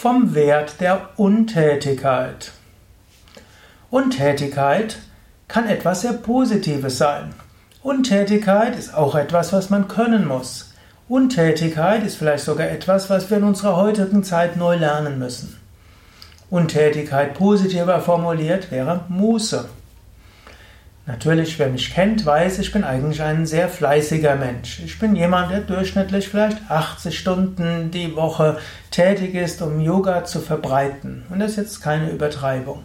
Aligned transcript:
vom 0.00 0.34
Wert 0.34 0.80
der 0.80 1.10
Untätigkeit. 1.18 2.52
Untätigkeit 3.90 4.96
kann 5.46 5.68
etwas 5.68 6.00
sehr 6.00 6.14
Positives 6.14 6.96
sein. 6.96 7.34
Untätigkeit 7.82 8.78
ist 8.78 8.94
auch 8.94 9.14
etwas, 9.14 9.52
was 9.52 9.68
man 9.68 9.88
können 9.88 10.26
muss. 10.26 10.72
Untätigkeit 11.06 12.02
ist 12.02 12.16
vielleicht 12.16 12.44
sogar 12.44 12.70
etwas, 12.70 13.10
was 13.10 13.28
wir 13.28 13.36
in 13.36 13.44
unserer 13.44 13.76
heutigen 13.76 14.24
Zeit 14.24 14.56
neu 14.56 14.76
lernen 14.76 15.18
müssen. 15.18 15.60
Untätigkeit 16.48 17.34
positiver 17.34 18.00
formuliert 18.00 18.70
wäre 18.70 19.04
Muße. 19.10 19.68
Natürlich, 21.10 21.58
wer 21.58 21.68
mich 21.68 21.92
kennt, 21.92 22.24
weiß, 22.24 22.60
ich 22.60 22.70
bin 22.70 22.84
eigentlich 22.84 23.20
ein 23.20 23.44
sehr 23.44 23.68
fleißiger 23.68 24.36
Mensch. 24.36 24.80
Ich 24.84 25.00
bin 25.00 25.16
jemand, 25.16 25.50
der 25.50 25.62
durchschnittlich 25.62 26.28
vielleicht 26.28 26.70
80 26.70 27.18
Stunden 27.18 27.90
die 27.90 28.14
Woche 28.14 28.58
tätig 28.92 29.34
ist, 29.34 29.60
um 29.60 29.80
Yoga 29.80 30.24
zu 30.24 30.38
verbreiten. 30.38 31.24
Und 31.28 31.40
das 31.40 31.52
ist 31.52 31.56
jetzt 31.56 31.82
keine 31.82 32.10
Übertreibung. 32.10 32.84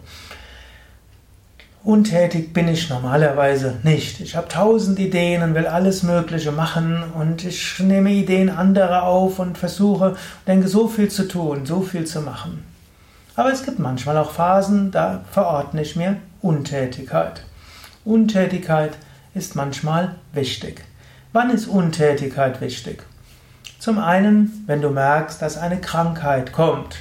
Untätig 1.84 2.52
bin 2.52 2.66
ich 2.66 2.90
normalerweise 2.90 3.76
nicht. 3.84 4.20
Ich 4.20 4.34
habe 4.34 4.48
tausend 4.48 4.98
Ideen 4.98 5.44
und 5.44 5.54
will 5.54 5.68
alles 5.68 6.02
Mögliche 6.02 6.50
machen 6.50 7.04
und 7.14 7.44
ich 7.44 7.78
nehme 7.78 8.10
Ideen 8.10 8.50
anderer 8.50 9.04
auf 9.04 9.38
und 9.38 9.56
versuche, 9.56 10.16
denke, 10.48 10.66
so 10.66 10.88
viel 10.88 11.12
zu 11.12 11.28
tun, 11.28 11.64
so 11.64 11.80
viel 11.80 12.06
zu 12.06 12.22
machen. 12.22 12.64
Aber 13.36 13.52
es 13.52 13.62
gibt 13.62 13.78
manchmal 13.78 14.18
auch 14.18 14.32
Phasen, 14.32 14.90
da 14.90 15.20
verordne 15.30 15.82
ich 15.82 15.94
mir 15.94 16.16
Untätigkeit. 16.42 17.42
Untätigkeit 18.06 18.92
ist 19.34 19.56
manchmal 19.56 20.14
wichtig. 20.32 20.84
Wann 21.32 21.50
ist 21.50 21.66
Untätigkeit 21.66 22.60
wichtig? 22.60 23.02
Zum 23.80 23.98
einen, 23.98 24.62
wenn 24.66 24.80
du 24.80 24.90
merkst, 24.90 25.42
dass 25.42 25.58
eine 25.58 25.80
Krankheit 25.80 26.52
kommt. 26.52 26.98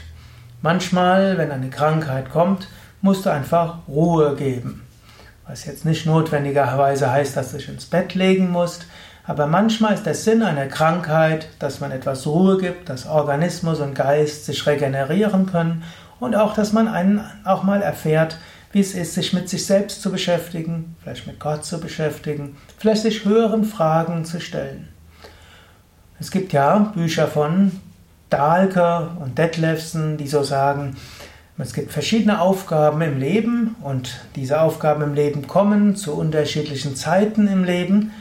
Manchmal, 0.63 1.37
wenn 1.37 1.51
eine 1.51 1.69
Krankheit 1.69 2.31
kommt, 2.31 2.67
musst 3.01 3.27
du 3.27 3.29
einfach 3.29 3.87
Ruhe 3.87 4.35
geben. 4.35 4.81
Was 5.47 5.65
jetzt 5.65 5.85
nicht 5.85 6.07
notwendigerweise 6.07 7.11
heißt, 7.11 7.37
dass 7.37 7.51
du 7.51 7.57
dich 7.57 7.69
ins 7.69 7.85
Bett 7.85 8.15
legen 8.15 8.49
musst, 8.49 8.87
aber 9.27 9.45
manchmal 9.45 9.93
ist 9.93 10.07
der 10.07 10.15
Sinn 10.15 10.41
einer 10.41 10.65
Krankheit, 10.65 11.49
dass 11.59 11.81
man 11.81 11.91
etwas 11.91 12.25
Ruhe 12.25 12.57
gibt, 12.57 12.89
dass 12.89 13.05
Organismus 13.05 13.79
und 13.79 13.93
Geist 13.93 14.45
sich 14.45 14.65
regenerieren 14.65 15.45
können 15.45 15.83
und 16.19 16.35
auch, 16.35 16.55
dass 16.55 16.73
man 16.73 16.87
einen 16.87 17.23
auch 17.43 17.61
mal 17.61 17.83
erfährt, 17.83 18.37
wie 18.75 18.81
es 18.81 18.93
ist, 18.93 19.13
sich 19.13 19.31
mit 19.31 19.47
sich 19.47 19.65
selbst 19.65 20.01
zu 20.01 20.11
beschäftigen, 20.11 20.97
vielleicht 21.01 21.27
mit 21.27 21.39
Gott 21.39 21.63
zu 21.63 21.79
beschäftigen, 21.79 22.57
vielleicht 22.77 23.03
sich 23.03 23.23
höheren 23.23 23.63
Fragen 23.63 24.25
zu 24.25 24.41
stellen. 24.41 24.89
Es 26.19 26.29
gibt 26.29 26.51
ja 26.51 26.91
Bücher 26.93 27.29
von 27.29 27.71
Dahlke 28.29 29.11
und 29.21 29.37
Detlefsen, 29.37 30.17
die 30.17 30.27
so 30.27 30.43
sagen, 30.43 30.97
es 31.57 31.71
gibt 31.71 31.93
verschiedene 31.93 32.41
Aufgaben 32.41 32.99
im 32.99 33.17
Leben 33.17 33.77
und 33.81 34.19
diese 34.35 34.59
Aufgaben 34.59 35.03
im 35.03 35.13
Leben 35.13 35.47
kommen 35.47 35.95
zu 35.95 36.13
unterschiedlichen 36.13 36.97
Zeiten 36.97 37.47
im 37.47 37.63
Leben. 37.63 38.11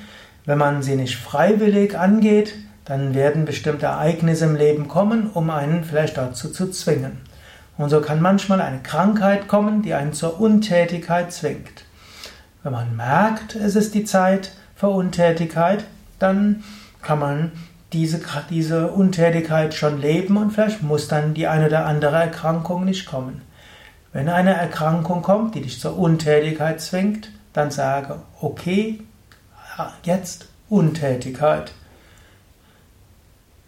Wenn 0.44 0.58
man 0.58 0.84
sie 0.84 0.94
nicht 0.94 1.16
freiwillig 1.16 1.98
angeht, 1.98 2.54
dann 2.84 3.12
werden 3.16 3.44
bestimmte 3.44 3.86
Ereignisse 3.86 4.44
im 4.44 4.54
Leben 4.54 4.86
kommen, 4.86 5.30
um 5.34 5.50
einen 5.50 5.82
vielleicht 5.82 6.16
dazu 6.16 6.48
zu 6.48 6.70
zwingen. 6.70 7.33
Und 7.76 7.90
so 7.90 8.00
kann 8.00 8.22
manchmal 8.22 8.60
eine 8.60 8.80
Krankheit 8.80 9.48
kommen, 9.48 9.82
die 9.82 9.94
einen 9.94 10.12
zur 10.12 10.40
Untätigkeit 10.40 11.32
zwingt. 11.32 11.84
Wenn 12.62 12.72
man 12.72 12.96
merkt, 12.96 13.56
es 13.56 13.76
ist 13.76 13.94
die 13.94 14.04
Zeit 14.04 14.52
für 14.74 14.88
Untätigkeit, 14.88 15.84
dann 16.18 16.62
kann 17.02 17.18
man 17.18 17.52
diese, 17.92 18.20
diese 18.50 18.88
Untätigkeit 18.88 19.74
schon 19.74 20.00
leben 20.00 20.36
und 20.36 20.52
vielleicht 20.52 20.82
muss 20.82 21.08
dann 21.08 21.34
die 21.34 21.46
eine 21.46 21.66
oder 21.66 21.86
andere 21.86 22.16
Erkrankung 22.16 22.84
nicht 22.84 23.06
kommen. 23.06 23.42
Wenn 24.12 24.28
eine 24.28 24.54
Erkrankung 24.54 25.22
kommt, 25.22 25.54
die 25.54 25.62
dich 25.62 25.80
zur 25.80 25.98
Untätigkeit 25.98 26.80
zwingt, 26.80 27.30
dann 27.52 27.70
sage, 27.70 28.20
okay, 28.40 29.00
jetzt 30.04 30.46
Untätigkeit. 30.68 31.72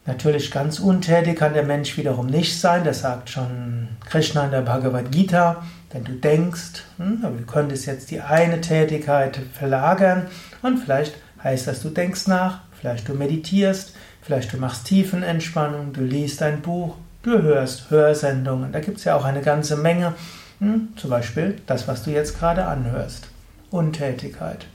Natürlich 0.06 0.52
ganz 0.52 0.78
untätig 0.78 1.36
kann 1.36 1.52
der 1.52 1.64
Mensch 1.64 1.96
wiederum 1.96 2.26
nicht 2.26 2.60
sein, 2.60 2.84
das 2.84 3.00
sagt 3.00 3.28
schon 3.28 3.88
Krishna 4.08 4.44
in 4.44 4.52
der 4.52 4.60
Bhagavad 4.60 5.10
Gita, 5.10 5.64
denn 5.92 6.04
du 6.04 6.12
denkst, 6.12 6.84
hm, 6.98 7.20
aber 7.24 7.36
du 7.36 7.44
könntest 7.44 7.86
jetzt 7.86 8.12
die 8.12 8.20
eine 8.20 8.60
Tätigkeit 8.60 9.40
verlagern 9.52 10.28
und 10.62 10.78
vielleicht 10.78 11.16
heißt 11.42 11.66
das, 11.66 11.82
du 11.82 11.88
denkst 11.88 12.28
nach, 12.28 12.60
vielleicht 12.78 13.08
du 13.08 13.14
meditierst, 13.14 13.96
vielleicht 14.22 14.52
du 14.52 14.58
machst 14.58 14.86
Tiefenentspannung, 14.86 15.92
du 15.92 16.02
liest 16.02 16.40
ein 16.40 16.62
Buch, 16.62 16.94
du 17.24 17.42
hörst 17.42 17.90
Hörsendungen, 17.90 18.70
da 18.70 18.78
gibt 18.78 18.98
es 18.98 19.04
ja 19.04 19.16
auch 19.16 19.24
eine 19.24 19.42
ganze 19.42 19.76
Menge, 19.76 20.14
hm, 20.60 20.90
zum 20.94 21.10
Beispiel 21.10 21.56
das, 21.66 21.88
was 21.88 22.04
du 22.04 22.12
jetzt 22.12 22.38
gerade 22.38 22.64
anhörst, 22.66 23.26
Untätigkeit. 23.72 24.66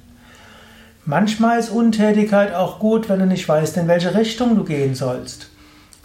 Manchmal 1.05 1.59
ist 1.59 1.71
Untätigkeit 1.71 2.53
auch 2.53 2.77
gut, 2.77 3.09
wenn 3.09 3.19
du 3.19 3.25
nicht 3.25 3.49
weißt, 3.49 3.75
in 3.77 3.87
welche 3.87 4.13
Richtung 4.13 4.55
du 4.55 4.63
gehen 4.63 4.93
sollst. 4.93 5.49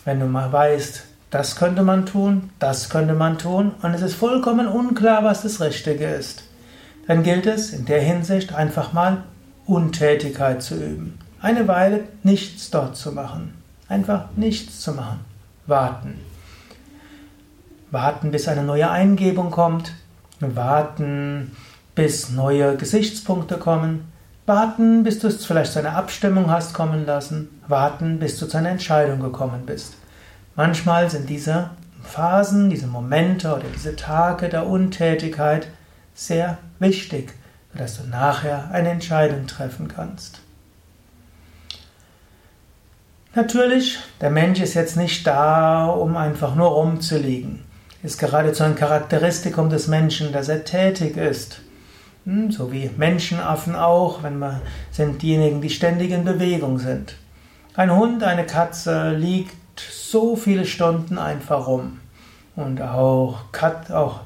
Wenn 0.07 0.21
du 0.21 0.27
mal 0.27 0.51
weißt, 0.51 1.05
das 1.31 1.57
könnte 1.57 1.83
man 1.83 2.07
tun, 2.07 2.51
das 2.59 2.89
könnte 2.89 3.13
man 3.13 3.37
tun 3.37 3.73
und 3.83 3.93
es 3.93 4.01
ist 4.01 4.15
vollkommen 4.15 4.67
unklar, 4.67 5.23
was 5.23 5.43
das 5.43 5.61
Richtige 5.61 6.07
ist, 6.07 6.45
dann 7.07 7.23
gilt 7.23 7.45
es 7.45 7.71
in 7.71 7.85
der 7.85 8.01
Hinsicht 8.01 8.55
einfach 8.55 8.95
mal 8.95 9.25
Untätigkeit 9.67 10.63
zu 10.63 10.77
üben. 10.77 11.19
Eine 11.43 11.69
Weile 11.69 12.05
nichts 12.23 12.71
dort 12.71 12.97
zu 12.97 13.13
machen. 13.13 13.53
Einfach 13.89 14.27
nichts 14.35 14.81
zu 14.81 14.93
machen. 14.93 15.21
Warten. 15.67 16.15
Warten, 17.91 18.31
bis 18.31 18.49
eine 18.49 18.63
neue 18.63 18.91
Eingebung 18.91 19.51
kommt. 19.51 19.93
Warten, 20.41 21.55
bis 21.95 22.31
neue 22.31 22.77
Gesichtspunkte 22.77 23.59
kommen 23.59 24.16
Warten, 24.47 25.03
bis 25.03 25.19
du 25.19 25.27
es 25.27 25.45
vielleicht 25.45 25.73
zu 25.73 25.81
einer 25.81 25.97
Abstimmung 25.97 26.53
hast 26.53 26.73
kommen 26.73 27.05
lassen. 27.05 27.61
Warten, 27.67 28.21
bis 28.21 28.39
du 28.39 28.47
zu 28.47 28.57
einer 28.57 28.71
Entscheidung 28.71 29.19
gekommen 29.19 29.67
bist. 29.67 29.95
Manchmal 30.55 31.11
sind 31.11 31.29
diese 31.29 31.71
Phasen, 32.05 32.71
diese 32.71 32.87
Momente 32.87 33.53
oder 33.53 33.67
diese 33.75 33.97
Tage 33.97 34.49
der 34.49 34.69
Untätigkeit 34.69 35.67
sehr 36.15 36.59
wichtig, 36.79 37.35
sodass 37.73 38.01
du 38.01 38.09
nachher 38.09 38.71
eine 38.71 38.91
Entscheidung 38.91 39.49
treffen 39.49 39.89
kannst. 39.89 40.41
Natürlich, 43.35 43.99
der 44.21 44.31
Mensch 44.31 44.61
ist 44.61 44.75
jetzt 44.75 44.97
nicht 44.97 45.27
da, 45.27 45.87
um 45.87 46.17
einfach 46.17 46.55
nur 46.55 46.69
rumzuliegen. 46.69 47.65
Ist 48.05 48.19
geradezu 48.21 48.63
ein 48.63 48.77
Charakteristikum 48.77 49.71
des 49.71 49.89
Menschen, 49.89 50.33
dass 50.33 50.49
er 50.49 50.65
tätig 50.65 51.17
ist. 51.17 51.61
Hm, 52.27 52.51
so 52.51 52.73
wie 52.73 52.91
Menschenaffen 52.97 53.77
auch, 53.77 54.25
wenn 54.25 54.39
man 54.39 54.61
sind 54.91 55.23
diejenigen, 55.23 55.61
die 55.61 55.71
ständig 55.71 56.11
in 56.11 56.25
Bewegung 56.25 56.81
sind. 56.81 57.15
Ein 57.77 57.95
Hund, 57.95 58.25
eine 58.25 58.45
Katze 58.45 59.13
liegt 59.13 59.55
so 59.79 60.35
viele 60.35 60.65
Stunden 60.65 61.19
einfach 61.19 61.69
rum. 61.69 62.01
Und 62.57 62.83
auch, 62.83 63.53
Kat, 63.53 63.93
auch 63.93 64.23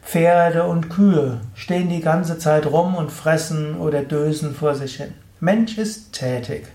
Pferde 0.00 0.64
und 0.64 0.90
Kühe 0.90 1.40
stehen 1.54 1.88
die 1.88 2.00
ganze 2.00 2.38
Zeit 2.38 2.66
rum 2.66 2.94
und 2.94 3.10
fressen 3.10 3.76
oder 3.80 4.02
dösen 4.02 4.54
vor 4.54 4.76
sich 4.76 4.96
hin. 4.96 5.14
Mensch 5.40 5.76
ist 5.76 6.12
tätig. 6.12 6.68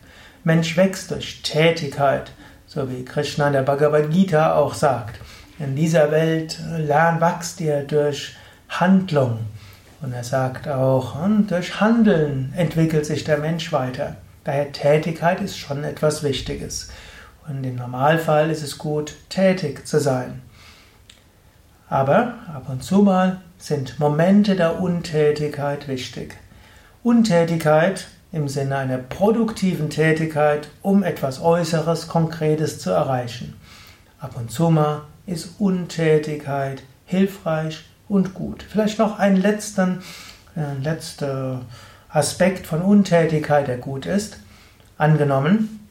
Mensch 0.43 0.75
wächst 0.75 1.11
durch 1.11 1.41
Tätigkeit, 1.41 2.31
so 2.67 2.89
wie 2.89 3.05
Krishna 3.05 3.47
in 3.47 3.53
der 3.53 3.61
Bhagavad 3.61 4.11
Gita 4.11 4.55
auch 4.55 4.73
sagt. 4.73 5.19
In 5.57 5.75
dieser 5.75 6.11
Welt 6.11 6.59
lern, 6.77 7.21
wachst 7.21 7.61
ihr 7.61 7.83
durch 7.83 8.35
Handlung. 8.67 9.39
Und 10.01 10.13
er 10.13 10.23
sagt 10.23 10.67
auch, 10.67 11.21
hm, 11.21 11.47
durch 11.47 11.79
Handeln 11.79 12.53
entwickelt 12.55 13.05
sich 13.05 13.23
der 13.23 13.37
Mensch 13.37 13.71
weiter. 13.71 14.17
Daher 14.43 14.71
Tätigkeit 14.71 15.41
ist 15.41 15.57
schon 15.57 15.83
etwas 15.83 16.23
Wichtiges. 16.23 16.89
Und 17.47 17.63
im 17.63 17.75
Normalfall 17.75 18.49
ist 18.49 18.63
es 18.63 18.77
gut, 18.77 19.15
tätig 19.29 19.87
zu 19.87 19.99
sein. 19.99 20.41
Aber 21.89 22.35
ab 22.53 22.65
und 22.67 22.83
zu 22.83 23.03
mal 23.03 23.41
sind 23.57 23.99
Momente 23.99 24.55
der 24.55 24.79
Untätigkeit 24.81 25.87
wichtig. 25.87 26.35
Untätigkeit 27.03 28.07
im 28.31 28.49
Sinne 28.49 28.77
einer 28.77 28.97
produktiven 28.97 29.89
Tätigkeit, 29.89 30.67
um 30.81 31.03
etwas 31.03 31.41
Äußeres, 31.41 32.07
Konkretes 32.07 32.79
zu 32.79 32.89
erreichen. 32.89 33.55
Ab 34.19 34.35
und 34.35 34.51
zu 34.51 34.69
mal 34.69 35.03
ist 35.25 35.59
Untätigkeit 35.59 36.83
hilfreich 37.05 37.85
und 38.07 38.33
gut. 38.33 38.63
Vielleicht 38.63 38.99
noch 38.99 39.19
ein 39.19 39.35
letzten, 39.35 40.01
äh, 40.55 40.81
letzter 40.81 41.61
Aspekt 42.09 42.67
von 42.67 42.81
Untätigkeit, 42.81 43.67
der 43.67 43.77
gut 43.77 44.05
ist. 44.05 44.37
Angenommen, 44.97 45.87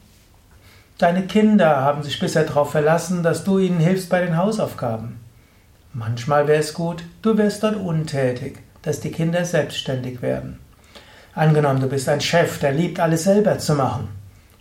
deine 0.97 1.23
Kinder 1.23 1.81
haben 1.81 2.03
sich 2.03 2.19
bisher 2.19 2.43
darauf 2.43 2.71
verlassen, 2.71 3.21
dass 3.21 3.43
du 3.43 3.59
ihnen 3.59 3.79
hilfst 3.79 4.09
bei 4.09 4.21
den 4.21 4.37
Hausaufgaben. 4.37 5.19
Manchmal 5.93 6.47
wäre 6.47 6.59
es 6.59 6.73
gut, 6.73 7.03
du 7.21 7.37
wärst 7.37 7.63
dort 7.63 7.75
untätig, 7.75 8.59
dass 8.81 8.99
die 8.99 9.11
Kinder 9.11 9.45
selbstständig 9.45 10.21
werden. 10.21 10.59
Angenommen, 11.33 11.81
du 11.81 11.87
bist 11.87 12.09
ein 12.09 12.21
Chef, 12.21 12.59
der 12.59 12.71
liebt 12.71 12.99
alles 12.99 13.25
selber 13.25 13.59
zu 13.59 13.75
machen. 13.75 14.07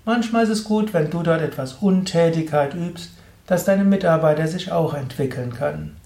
Manchmal 0.04 0.44
ist 0.44 0.50
es 0.50 0.64
gut, 0.64 0.92
wenn 0.92 1.08
du 1.08 1.22
dort 1.22 1.40
etwas 1.40 1.74
Untätigkeit 1.74 2.74
übst, 2.74 3.12
dass 3.46 3.64
deine 3.64 3.84
Mitarbeiter 3.84 4.46
sich 4.46 4.70
auch 4.70 4.92
entwickeln 4.92 5.54
können. 5.54 5.96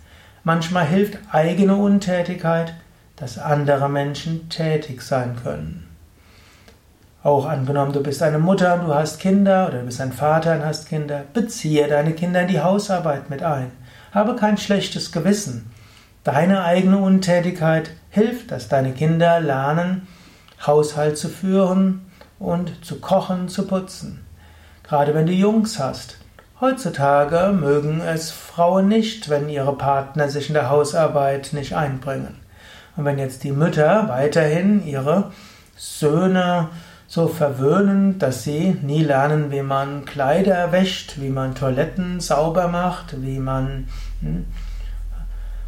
Manchmal 0.49 0.87
hilft 0.87 1.19
eigene 1.31 1.77
Untätigkeit, 1.77 2.73
dass 3.17 3.39
andere 3.39 3.91
Menschen 3.91 4.49
tätig 4.49 5.03
sein 5.03 5.37
können. 5.37 5.87
Auch 7.23 7.45
angenommen, 7.45 7.93
du 7.93 8.03
bist 8.03 8.23
eine 8.23 8.39
Mutter 8.39 8.73
und 8.81 8.87
du 8.87 8.95
hast 8.95 9.21
Kinder 9.21 9.69
oder 9.69 9.81
du 9.81 9.85
bist 9.85 10.01
ein 10.01 10.15
Vater 10.15 10.55
und 10.55 10.65
hast 10.65 10.89
Kinder, 10.89 11.25
beziehe 11.35 11.87
deine 11.87 12.15
Kinder 12.15 12.41
in 12.41 12.49
die 12.49 12.63
Hausarbeit 12.63 13.29
mit 13.29 13.43
ein. 13.43 13.73
Habe 14.11 14.37
kein 14.37 14.57
schlechtes 14.57 15.13
Gewissen. 15.13 15.71
Deine 16.25 16.65
eigene 16.65 16.97
Untätigkeit 16.97 17.91
hilft, 18.09 18.51
dass 18.51 18.71
deine 18.71 18.93
Kinder 18.93 19.41
lernen, 19.41 20.09
Haushalt 20.67 21.19
zu 21.19 21.29
führen 21.29 22.11
und 22.39 22.87
zu 22.87 23.03
kochen, 23.03 23.51
zu 23.51 23.67
putzen. 23.67 24.25
Gerade 24.83 25.13
wenn 25.13 25.27
du 25.27 25.33
Jungs 25.35 25.79
hast. 25.79 26.17
Heutzutage 26.61 27.53
mögen 27.53 28.01
es 28.01 28.33
Frauen 28.33 28.89
nicht, 28.89 29.29
wenn 29.29 29.49
ihre 29.49 29.77
Partner 29.77 30.29
sich 30.29 30.49
in 30.49 30.55
der 30.55 30.69
Hausarbeit 30.69 31.51
nicht 31.53 31.77
einbringen. 31.77 32.35
Und 32.97 33.05
wenn 33.05 33.17
jetzt 33.17 33.45
die 33.45 33.53
Mütter 33.53 34.09
weiterhin 34.09 34.85
ihre 34.85 35.31
Söhne 35.77 36.71
so 37.07 37.29
verwöhnen, 37.29 38.19
dass 38.19 38.43
sie 38.43 38.77
nie 38.83 39.05
lernen, 39.05 39.53
wie 39.53 39.63
man 39.63 40.05
Kleider 40.05 40.73
wäscht, 40.73 41.21
wie 41.21 41.29
man 41.29 41.55
Toiletten 41.55 42.19
sauber 42.19 42.67
macht, 42.67 43.23
wie 43.23 43.39
man 43.39 43.87
hm, 44.21 44.47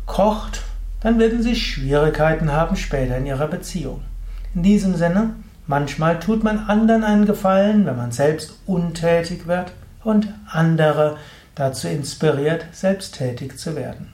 kocht, 0.07 0.63
dann 1.03 1.21
werden 1.21 1.41
sie 1.41 1.55
Schwierigkeiten 1.55 2.51
haben 2.51 2.75
später 2.75 3.17
in 3.17 3.27
ihrer 3.27 3.47
Beziehung. 3.47 4.03
In 4.57 4.65
diesem 4.65 4.97
Sinne, 4.97 5.35
manchmal 5.69 6.19
tut 6.19 6.43
man 6.43 6.59
anderen 6.59 7.05
einen 7.05 7.27
Gefallen, 7.27 7.87
wenn 7.87 7.97
man 7.97 8.11
selbst 8.11 8.59
untätig 8.67 9.47
wird 9.47 9.71
und 10.03 10.33
andere 10.51 11.19
dazu 11.55 11.89
inspiriert, 11.89 12.65
selbst 12.73 13.17
tätig 13.17 13.59
zu 13.59 13.77
werden. 13.77 14.13